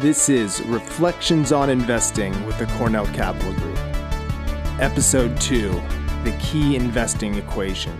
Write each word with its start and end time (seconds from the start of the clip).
This 0.00 0.28
is 0.28 0.60
Reflections 0.64 1.52
on 1.52 1.70
Investing 1.70 2.30
with 2.44 2.58
the 2.58 2.66
Cornell 2.76 3.06
Capital 3.14 3.54
Group. 3.54 3.78
Episode 4.78 5.40
2 5.40 5.70
The 6.22 6.36
Key 6.38 6.76
Investing 6.76 7.36
Equation. 7.36 7.98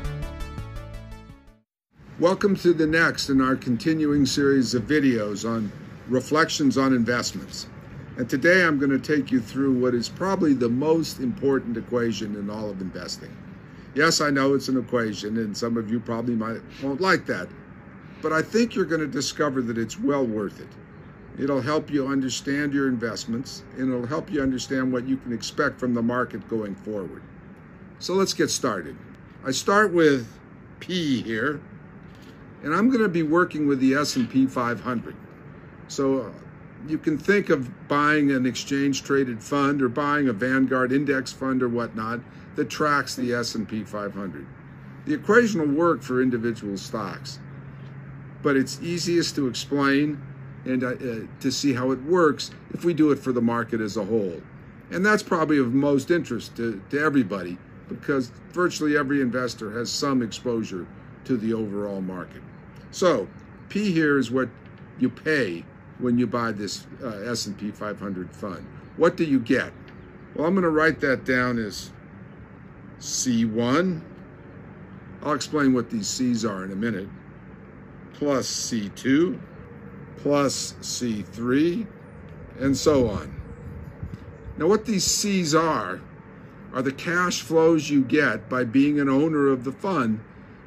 Welcome 2.20 2.54
to 2.56 2.74
the 2.74 2.86
next 2.86 3.30
in 3.30 3.40
our 3.40 3.56
continuing 3.56 4.26
series 4.26 4.74
of 4.74 4.82
videos 4.82 5.48
on 5.48 5.72
reflections 6.06 6.76
on 6.76 6.92
investments. 6.92 7.66
And 8.18 8.28
today 8.28 8.62
I'm 8.62 8.78
going 8.78 8.90
to 8.90 8.98
take 8.98 9.32
you 9.32 9.40
through 9.40 9.72
what 9.80 9.94
is 9.94 10.10
probably 10.10 10.52
the 10.52 10.68
most 10.68 11.18
important 11.20 11.78
equation 11.78 12.36
in 12.36 12.50
all 12.50 12.68
of 12.68 12.82
investing. 12.82 13.34
Yes, 13.94 14.20
I 14.20 14.28
know 14.28 14.52
it's 14.52 14.68
an 14.68 14.78
equation, 14.78 15.38
and 15.38 15.56
some 15.56 15.78
of 15.78 15.90
you 15.90 15.98
probably 15.98 16.34
might 16.34 16.60
won't 16.82 17.00
like 17.00 17.24
that, 17.24 17.48
but 18.20 18.34
I 18.34 18.42
think 18.42 18.74
you're 18.74 18.84
going 18.84 19.00
to 19.00 19.06
discover 19.06 19.62
that 19.62 19.78
it's 19.78 19.98
well 19.98 20.26
worth 20.26 20.60
it. 20.60 20.68
It'll 21.38 21.60
help 21.60 21.90
you 21.90 22.06
understand 22.06 22.72
your 22.72 22.88
investments 22.88 23.62
and 23.76 23.92
it'll 23.92 24.06
help 24.06 24.30
you 24.30 24.42
understand 24.42 24.92
what 24.92 25.06
you 25.06 25.18
can 25.18 25.32
expect 25.32 25.78
from 25.78 25.92
the 25.92 26.02
market 26.02 26.48
going 26.48 26.74
forward. 26.74 27.22
So 27.98 28.14
let's 28.14 28.32
get 28.32 28.50
started. 28.50 28.96
I 29.44 29.50
start 29.50 29.92
with 29.92 30.26
P 30.80 31.22
here, 31.22 31.60
and 32.62 32.74
I'm 32.74 32.88
going 32.88 33.02
to 33.02 33.08
be 33.08 33.22
working 33.22 33.66
with 33.66 33.80
the 33.80 33.94
S&P 33.94 34.46
500. 34.46 35.16
So 35.88 36.20
uh, 36.20 36.30
you 36.88 36.98
can 36.98 37.18
think 37.18 37.50
of 37.50 37.88
buying 37.88 38.30
an 38.32 38.46
exchange 38.46 39.02
traded 39.02 39.42
fund 39.42 39.82
or 39.82 39.88
buying 39.88 40.28
a 40.28 40.32
Vanguard 40.32 40.92
index 40.92 41.32
fund 41.32 41.62
or 41.62 41.68
whatnot 41.68 42.20
that 42.56 42.70
tracks 42.70 43.14
the 43.14 43.34
S&P 43.34 43.84
500. 43.84 44.46
The 45.04 45.14
equation 45.14 45.60
will 45.60 45.78
work 45.78 46.02
for 46.02 46.20
individual 46.20 46.76
stocks, 46.76 47.38
but 48.42 48.56
it's 48.56 48.80
easiest 48.82 49.36
to 49.36 49.46
explain 49.46 50.20
and 50.66 50.82
uh, 50.82 50.88
uh, 50.88 51.26
to 51.40 51.50
see 51.50 51.72
how 51.72 51.92
it 51.92 52.02
works 52.02 52.50
if 52.72 52.84
we 52.84 52.92
do 52.92 53.12
it 53.12 53.18
for 53.18 53.32
the 53.32 53.40
market 53.40 53.80
as 53.80 53.96
a 53.96 54.04
whole. 54.04 54.40
And 54.90 55.04
that's 55.04 55.22
probably 55.22 55.58
of 55.58 55.72
most 55.72 56.10
interest 56.10 56.56
to, 56.56 56.82
to 56.90 57.00
everybody 57.00 57.56
because 57.88 58.30
virtually 58.50 58.96
every 58.96 59.20
investor 59.20 59.70
has 59.78 59.90
some 59.90 60.22
exposure 60.22 60.86
to 61.24 61.36
the 61.36 61.54
overall 61.54 62.00
market. 62.00 62.42
So 62.90 63.28
P 63.68 63.92
here 63.92 64.18
is 64.18 64.30
what 64.30 64.48
you 64.98 65.08
pay 65.08 65.64
when 65.98 66.18
you 66.18 66.26
buy 66.26 66.52
this 66.52 66.86
uh, 67.02 67.30
S&P 67.30 67.70
500 67.70 68.30
fund. 68.30 68.66
What 68.96 69.16
do 69.16 69.24
you 69.24 69.38
get? 69.40 69.72
Well, 70.34 70.46
I'm 70.46 70.54
going 70.54 70.64
to 70.64 70.70
write 70.70 71.00
that 71.00 71.24
down 71.24 71.58
as 71.58 71.92
C1. 72.98 74.00
I'll 75.22 75.32
explain 75.32 75.72
what 75.72 75.90
these 75.90 76.08
C's 76.08 76.44
are 76.44 76.64
in 76.64 76.72
a 76.72 76.76
minute. 76.76 77.08
Plus 78.14 78.48
C2 78.48 79.38
plus 80.18 80.74
C3, 80.80 81.86
and 82.60 82.76
so 82.76 83.08
on. 83.08 83.40
Now 84.56 84.66
what 84.66 84.86
these 84.86 85.04
C's 85.04 85.54
are, 85.54 86.00
are 86.72 86.82
the 86.82 86.92
cash 86.92 87.42
flows 87.42 87.88
you 87.88 88.02
get 88.02 88.48
by 88.48 88.64
being 88.64 89.00
an 89.00 89.08
owner 89.08 89.48
of 89.48 89.64
the 89.64 89.72
fund 89.72 90.20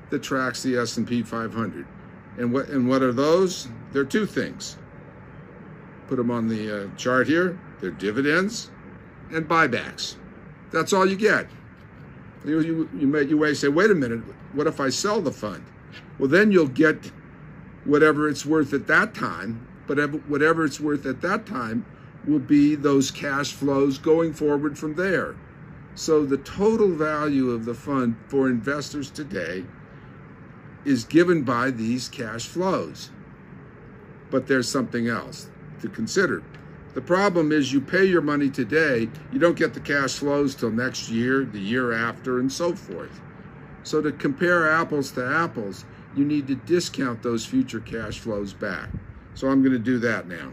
that 0.09 0.23
tracks 0.23 0.64
the 0.64 0.77
S&P 0.77 1.23
500. 1.23 1.86
And 2.38 2.53
what, 2.53 2.70
and 2.70 2.88
what 2.88 3.02
are 3.02 3.11
those? 3.11 3.67
They're 3.92 4.05
two 4.05 4.25
things. 4.25 4.77
Put 6.08 6.17
them 6.17 6.31
on 6.31 6.47
the 6.47 6.86
uh, 6.86 6.95
chart 6.95 7.27
here. 7.27 7.59
They're 7.80 7.92
dividends 7.92 8.72
and 9.31 9.47
buybacks. 9.47 10.16
That's 10.72 10.94
all 10.94 11.08
you 11.08 11.16
get. 11.16 11.47
You, 12.45 12.61
you, 12.61 12.89
you, 12.97 13.08
may, 13.08 13.23
you 13.23 13.38
may 13.38 13.53
say, 13.53 13.67
wait 13.67 13.92
a 13.92 13.95
minute, 13.95 14.22
what 14.53 14.67
if 14.67 14.80
I 14.80 14.89
sell 14.89 15.22
the 15.22 15.31
fund? 15.31 15.64
Well, 16.17 16.30
then 16.30 16.52
you'll 16.52 16.67
get 16.67 17.11
whatever 17.90 18.30
it's 18.30 18.45
worth 18.45 18.73
at 18.73 18.88
that 18.88 19.14
time, 19.14 19.68
but 19.88 19.98
whatever 20.28 20.64
it's 20.64 20.80
worth 20.80 21.06
at 21.06 21.22
that 21.22 21.45
time 21.45 21.86
will 22.28 22.40
be 22.40 22.76
those 22.76 23.12
cash 23.12 23.54
flows 23.54 23.98
going 23.98 24.34
forward 24.34 24.78
from 24.78 24.95
there. 24.95 25.36
So 25.95 26.26
the 26.26 26.38
total 26.38 26.89
value 26.89 27.49
of 27.49 27.66
the 27.66 27.73
fund 27.73 28.16
for 28.28 28.48
investors 28.48 29.10
today 29.10 29.66
is 30.86 31.04
given 31.04 31.44
by 31.44 31.72
these 31.72 32.08
cash 32.08 32.45
flows. 32.48 33.10
But 34.30 34.48
there's 34.48 34.70
something 34.70 35.08
else 35.08 35.49
to 35.82 35.89
consider. 35.89 36.44
The 36.94 37.02
problem 37.02 37.52
is 37.52 37.73
you 37.73 37.82
pay 37.82 38.05
your 38.05 38.22
money 38.22 38.49
today, 38.49 39.10
you 39.32 39.39
don't 39.39 39.58
get 39.58 39.73
the 39.73 39.80
cash 39.80 40.16
flows 40.16 40.55
till 40.55 40.72
next 40.72 41.10
year, 41.10 41.45
the 41.45 41.60
year 41.60 41.94
after, 41.94 42.39
and 42.39 42.52
so 42.52 42.73
forth. 42.73 43.22
So 43.83 44.02
to 44.02 44.11
compare 44.11 44.72
apples 44.72 45.11
to 45.11 45.26
apples, 45.26 45.86
you 46.19 46.25
need 46.25 46.47
to 46.47 46.55
discount 46.55 47.23
those 47.23 47.45
future 47.45 47.80
cash 47.80 48.19
flows 48.19 48.52
back. 48.52 48.89
So 49.35 49.47
I'm 49.47 49.61
going 49.61 49.71
to 49.71 49.80
do 49.80 49.99
that 49.99 50.27
now. 50.27 50.52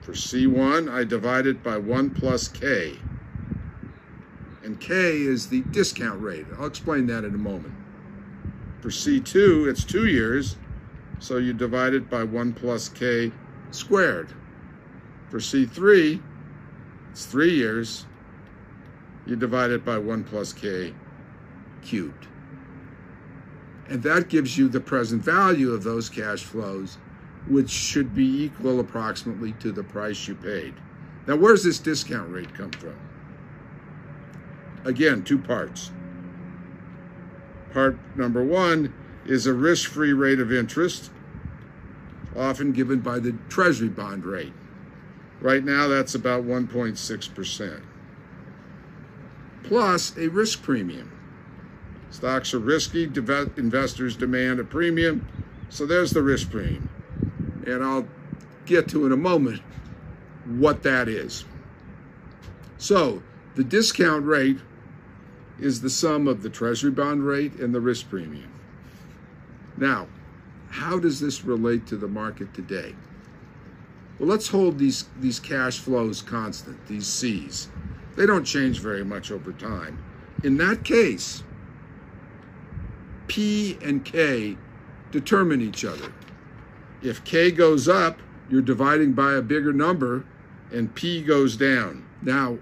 For 0.00 0.12
C1, 0.12 0.92
I 0.92 1.04
divide 1.04 1.46
it 1.46 1.62
by 1.62 1.78
1 1.78 2.10
plus 2.10 2.48
K. 2.48 2.98
And 4.64 4.80
K 4.80 5.20
is 5.22 5.48
the 5.48 5.60
discount 5.70 6.20
rate. 6.20 6.46
I'll 6.58 6.66
explain 6.66 7.06
that 7.06 7.22
in 7.22 7.32
a 7.32 7.38
moment. 7.38 7.74
For 8.80 8.88
C2, 8.88 9.68
it's 9.68 9.84
two 9.84 10.06
years, 10.06 10.56
so 11.20 11.36
you 11.36 11.52
divide 11.52 11.94
it 11.94 12.10
by 12.10 12.24
1 12.24 12.54
plus 12.54 12.88
K 12.88 13.30
squared. 13.70 14.32
For 15.30 15.38
C3, 15.38 16.20
it's 17.12 17.24
three 17.24 17.54
years, 17.54 18.04
you 19.26 19.36
divide 19.36 19.70
it 19.70 19.84
by 19.84 19.96
1 19.96 20.24
plus 20.24 20.52
K 20.52 20.92
cubed. 21.82 22.26
And 23.88 24.02
that 24.02 24.28
gives 24.28 24.58
you 24.58 24.68
the 24.68 24.80
present 24.80 25.22
value 25.22 25.72
of 25.72 25.84
those 25.84 26.08
cash 26.08 26.42
flows, 26.42 26.98
which 27.46 27.70
should 27.70 28.14
be 28.14 28.44
equal 28.44 28.80
approximately 28.80 29.52
to 29.60 29.70
the 29.70 29.84
price 29.84 30.26
you 30.26 30.34
paid. 30.34 30.74
Now, 31.26 31.36
where's 31.36 31.64
this 31.64 31.78
discount 31.78 32.30
rate 32.30 32.54
come 32.54 32.72
from? 32.72 32.96
Again, 34.84 35.22
two 35.22 35.38
parts. 35.38 35.90
Part 37.72 37.98
number 38.16 38.44
one 38.44 38.92
is 39.24 39.46
a 39.46 39.52
risk-free 39.52 40.12
rate 40.12 40.40
of 40.40 40.52
interest, 40.52 41.10
often 42.36 42.72
given 42.72 43.00
by 43.00 43.18
the 43.18 43.36
Treasury 43.48 43.88
bond 43.88 44.24
rate. 44.24 44.52
Right 45.40 45.64
now, 45.64 45.88
that's 45.88 46.14
about 46.14 46.44
1.6%, 46.44 47.80
plus 49.62 50.16
a 50.16 50.28
risk 50.28 50.62
premium. 50.62 51.12
Stocks 52.16 52.54
are 52.54 52.58
risky, 52.58 53.04
investors 53.04 54.16
demand 54.16 54.58
a 54.58 54.64
premium, 54.64 55.28
so 55.68 55.84
there's 55.84 56.12
the 56.12 56.22
risk 56.22 56.50
premium. 56.50 56.88
And 57.66 57.84
I'll 57.84 58.08
get 58.64 58.88
to 58.88 59.04
in 59.04 59.12
a 59.12 59.18
moment 59.18 59.60
what 60.46 60.82
that 60.84 61.08
is. 61.08 61.44
So 62.78 63.22
the 63.54 63.62
discount 63.62 64.24
rate 64.24 64.56
is 65.60 65.82
the 65.82 65.90
sum 65.90 66.26
of 66.26 66.42
the 66.42 66.48
treasury 66.48 66.90
bond 66.90 67.22
rate 67.26 67.52
and 67.56 67.74
the 67.74 67.82
risk 67.82 68.08
premium. 68.08 68.50
Now, 69.76 70.06
how 70.70 70.98
does 70.98 71.20
this 71.20 71.44
relate 71.44 71.86
to 71.88 71.98
the 71.98 72.08
market 72.08 72.54
today? 72.54 72.94
Well, 74.18 74.30
let's 74.30 74.48
hold 74.48 74.78
these, 74.78 75.04
these 75.20 75.38
cash 75.38 75.80
flows 75.80 76.22
constant, 76.22 76.78
these 76.86 77.06
C's. 77.06 77.68
They 78.16 78.24
don't 78.24 78.44
change 78.46 78.80
very 78.80 79.04
much 79.04 79.30
over 79.30 79.52
time. 79.52 80.02
In 80.42 80.56
that 80.56 80.82
case, 80.82 81.42
P 83.36 83.76
and 83.82 84.02
K 84.02 84.56
determine 85.12 85.60
each 85.60 85.84
other. 85.84 86.10
If 87.02 87.22
K 87.22 87.50
goes 87.50 87.86
up, 87.86 88.18
you're 88.48 88.62
dividing 88.62 89.12
by 89.12 89.34
a 89.34 89.42
bigger 89.42 89.74
number, 89.74 90.24
and 90.72 90.94
P 90.94 91.20
goes 91.20 91.54
down. 91.54 92.06
Now, 92.22 92.56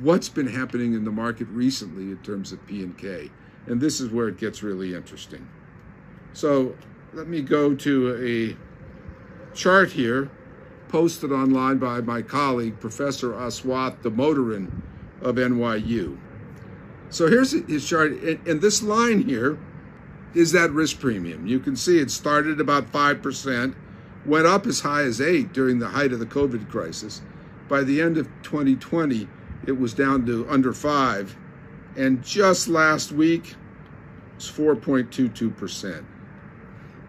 what's 0.00 0.28
been 0.28 0.48
happening 0.48 0.94
in 0.94 1.04
the 1.04 1.12
market 1.12 1.46
recently 1.52 2.10
in 2.10 2.18
terms 2.18 2.50
of 2.50 2.66
P 2.66 2.82
and 2.82 2.98
K? 2.98 3.30
And 3.68 3.80
this 3.80 4.00
is 4.00 4.10
where 4.10 4.26
it 4.26 4.38
gets 4.38 4.60
really 4.60 4.92
interesting. 4.92 5.48
So 6.32 6.74
let 7.12 7.28
me 7.28 7.40
go 7.40 7.76
to 7.76 8.56
a 9.46 9.54
chart 9.54 9.92
here 9.92 10.32
posted 10.88 11.30
online 11.30 11.78
by 11.78 12.00
my 12.00 12.22
colleague, 12.22 12.80
Professor 12.80 13.34
Aswath 13.34 14.02
Damodaran 14.02 14.82
of 15.22 15.36
NYU. 15.36 16.18
So 17.08 17.28
here's 17.28 17.52
his 17.52 17.88
chart, 17.88 18.10
and 18.10 18.60
this 18.60 18.82
line 18.82 19.22
here 19.22 19.60
is 20.34 20.52
that 20.52 20.70
risk 20.70 21.00
premium. 21.00 21.46
You 21.46 21.58
can 21.58 21.76
see 21.76 21.98
it 21.98 22.10
started 22.10 22.60
about 22.60 22.92
5%, 22.92 23.74
went 24.26 24.46
up 24.46 24.66
as 24.66 24.80
high 24.80 25.02
as 25.02 25.20
8 25.20 25.52
during 25.52 25.78
the 25.78 25.88
height 25.88 26.12
of 26.12 26.18
the 26.18 26.26
COVID 26.26 26.68
crisis. 26.68 27.22
By 27.68 27.82
the 27.82 28.00
end 28.00 28.18
of 28.18 28.26
2020, 28.42 29.28
it 29.66 29.72
was 29.72 29.94
down 29.94 30.26
to 30.26 30.48
under 30.48 30.72
5, 30.72 31.36
and 31.96 32.22
just 32.22 32.68
last 32.68 33.12
week, 33.12 33.54
it's 34.36 34.50
4.22%. 34.50 36.04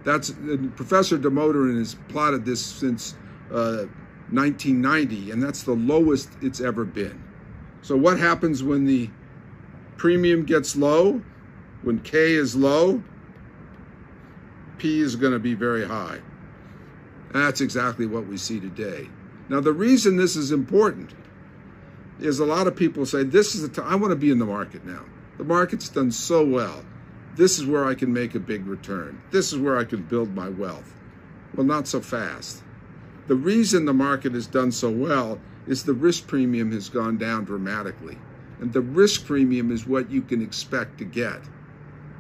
That's 0.04 0.32
Professor 0.76 1.18
Damodaran 1.18 1.78
has 1.78 1.96
plotted 2.08 2.46
this 2.46 2.66
since 2.66 3.14
uh, 3.52 3.86
1990, 4.32 5.32
and 5.32 5.44
that's 5.44 5.64
the 5.64 5.74
lowest 5.74 6.30
it's 6.42 6.62
ever 6.62 6.86
been. 6.86 7.24
So 7.82 7.96
what 7.96 8.20
happens 8.20 8.64
when 8.64 8.86
the 8.86 9.10
premium 9.98 10.44
gets 10.44 10.76
low? 10.76 11.22
When 11.82 12.00
K 12.00 12.34
is 12.34 12.56
low, 12.56 13.02
P 14.78 15.00
is 15.00 15.16
going 15.16 15.34
to 15.34 15.40
be 15.40 15.54
very 15.54 15.86
high. 15.86 16.20
And 17.34 17.44
that's 17.44 17.62
exactly 17.62 18.06
what 18.06 18.26
we 18.26 18.38
see 18.38 18.60
today. 18.60 19.08
Now, 19.50 19.60
the 19.60 19.74
reason 19.74 20.16
this 20.16 20.36
is 20.36 20.52
important 20.52 21.14
is 22.20 22.40
a 22.40 22.46
lot 22.46 22.68
of 22.68 22.76
people 22.76 23.06
say, 23.06 23.24
This 23.24 23.56
is 23.56 23.62
the 23.62 23.70
time, 23.70 23.92
I 23.92 23.96
want 23.96 24.12
to 24.12 24.16
be 24.16 24.32
in 24.32 24.40
the 24.40 24.46
market 24.46 24.86
now. 24.86 25.04
The 25.38 25.44
market's 25.44 25.90
done 25.90 26.12
so 26.12 26.46
well. 26.46 26.84
This 27.36 27.58
is 27.58 27.66
where 27.66 27.86
I 27.86 27.96
can 27.96 28.12
make 28.12 28.36
a 28.36 28.40
big 28.40 28.66
return. 28.68 29.22
This 29.32 29.54
is 29.54 29.60
where 29.60 29.78
I 29.78 29.86
can 29.86 30.04
build 30.04 30.36
my 30.36 30.50
wealth. 30.50 30.94
Well, 31.56 31.66
not 31.66 31.88
so 31.88 32.02
fast. 32.02 32.62
The 33.28 33.36
reason 33.36 33.86
the 33.86 33.94
market 33.94 34.34
has 34.34 34.48
done 34.48 34.72
so 34.72 34.90
well 34.90 35.40
is 35.68 35.84
the 35.84 35.94
risk 35.94 36.28
premium 36.28 36.72
has 36.72 36.90
gone 36.90 37.18
down 37.18 37.46
dramatically. 37.46 38.18
And 38.60 38.74
the 38.74 38.82
risk 38.82 39.26
premium 39.26 39.72
is 39.72 39.88
what 39.88 40.12
you 40.12 40.22
can 40.22 40.42
expect 40.42 40.98
to 40.98 41.06
get. 41.06 41.40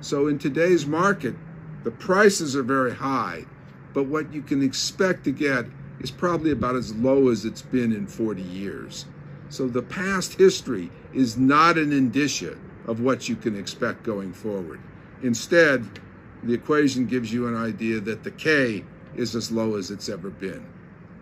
So 0.01 0.27
in 0.27 0.39
today's 0.39 0.85
market, 0.85 1.35
the 1.83 1.91
prices 1.91 2.55
are 2.55 2.63
very 2.63 2.93
high, 2.93 3.45
but 3.93 4.03
what 4.03 4.33
you 4.33 4.41
can 4.41 4.63
expect 4.63 5.23
to 5.25 5.31
get 5.31 5.65
is 5.99 6.11
probably 6.11 6.51
about 6.51 6.75
as 6.75 6.95
low 6.95 7.29
as 7.29 7.45
it's 7.45 7.61
been 7.61 7.91
in 7.91 8.07
40 8.07 8.41
years. 8.41 9.05
So 9.49 9.67
the 9.67 9.81
past 9.81 10.35
history 10.35 10.91
is 11.13 11.37
not 11.37 11.77
an 11.77 11.91
indicia 11.91 12.57
of 12.85 13.01
what 13.01 13.27
you 13.27 13.35
can 13.35 13.57
expect 13.57 14.03
going 14.03 14.33
forward. 14.33 14.79
Instead, 15.21 15.99
the 16.43 16.53
equation 16.53 17.05
gives 17.05 17.33
you 17.33 17.47
an 17.47 17.55
idea 17.55 17.99
that 17.99 18.23
the 18.23 18.31
K 18.31 18.85
is 19.15 19.35
as 19.35 19.51
low 19.51 19.75
as 19.75 19.91
it's 19.91 20.07
ever 20.07 20.29
been. 20.29 20.65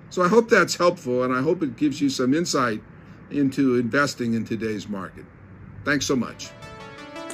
So 0.09 0.21
I 0.21 0.27
hope 0.27 0.49
that's 0.49 0.75
helpful 0.75 1.23
and 1.23 1.33
I 1.33 1.41
hope 1.41 1.63
it 1.63 1.77
gives 1.77 1.99
you 1.99 2.09
some 2.09 2.33
insight 2.33 2.81
into 3.31 3.75
investing 3.75 4.33
in 4.33 4.45
today's 4.45 4.87
market. 4.87 5.25
Thanks 5.83 6.05
so 6.05 6.15
much. 6.15 6.49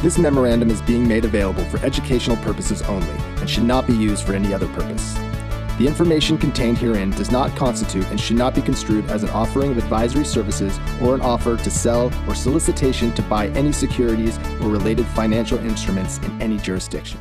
This 0.00 0.16
memorandum 0.16 0.70
is 0.70 0.80
being 0.80 1.06
made 1.06 1.26
available 1.26 1.62
for 1.66 1.84
educational 1.84 2.38
purposes 2.38 2.80
only 2.80 3.14
and 3.38 3.50
should 3.50 3.64
not 3.64 3.86
be 3.86 3.92
used 3.92 4.24
for 4.24 4.32
any 4.32 4.54
other 4.54 4.66
purpose. 4.68 5.12
The 5.76 5.86
information 5.86 6.38
contained 6.38 6.78
herein 6.78 7.10
does 7.10 7.30
not 7.30 7.54
constitute 7.54 8.06
and 8.06 8.18
should 8.18 8.38
not 8.38 8.54
be 8.54 8.62
construed 8.62 9.10
as 9.10 9.24
an 9.24 9.28
offering 9.28 9.72
of 9.72 9.76
advisory 9.76 10.24
services 10.24 10.80
or 11.02 11.14
an 11.14 11.20
offer 11.20 11.58
to 11.58 11.70
sell 11.70 12.10
or 12.26 12.34
solicitation 12.34 13.12
to 13.12 13.20
buy 13.24 13.48
any 13.48 13.72
securities 13.72 14.38
or 14.62 14.70
related 14.70 15.04
financial 15.08 15.58
instruments 15.58 16.16
in 16.20 16.40
any 16.40 16.56
jurisdiction. 16.56 17.14